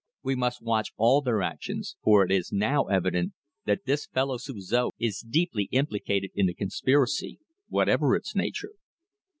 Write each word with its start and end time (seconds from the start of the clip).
"We 0.23 0.33
must 0.33 0.63
watch 0.63 0.93
all 0.97 1.21
their 1.21 1.43
actions, 1.43 1.95
for 2.03 2.25
it 2.25 2.31
is 2.31 2.51
now 2.51 2.85
evident 2.85 3.33
that 3.65 3.85
this 3.85 4.07
fellow 4.07 4.39
Suzor 4.39 4.87
is 4.97 5.19
deeply 5.19 5.65
implicated 5.65 6.31
in 6.33 6.47
the 6.47 6.55
conspiracy, 6.55 7.37
whatever 7.67 8.15
its 8.15 8.35
nature." 8.35 8.71